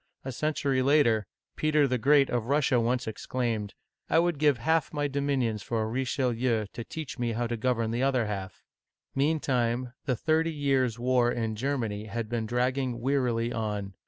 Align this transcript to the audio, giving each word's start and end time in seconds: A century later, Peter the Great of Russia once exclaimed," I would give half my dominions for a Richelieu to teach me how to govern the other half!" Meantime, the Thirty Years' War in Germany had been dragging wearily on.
A 0.25 0.31
century 0.31 0.81
later, 0.81 1.27
Peter 1.55 1.87
the 1.87 1.99
Great 1.99 2.31
of 2.31 2.47
Russia 2.47 2.79
once 2.79 3.05
exclaimed," 3.05 3.75
I 4.09 4.17
would 4.17 4.39
give 4.39 4.57
half 4.57 4.91
my 4.91 5.07
dominions 5.07 5.61
for 5.61 5.83
a 5.83 5.87
Richelieu 5.87 6.65
to 6.73 6.83
teach 6.83 7.19
me 7.19 7.33
how 7.33 7.45
to 7.45 7.55
govern 7.55 7.91
the 7.91 8.01
other 8.01 8.25
half!" 8.25 8.63
Meantime, 9.15 9.93
the 10.05 10.15
Thirty 10.15 10.51
Years' 10.55 10.97
War 10.97 11.31
in 11.31 11.55
Germany 11.55 12.05
had 12.05 12.29
been 12.29 12.47
dragging 12.47 12.99
wearily 12.99 13.53
on. 13.53 13.93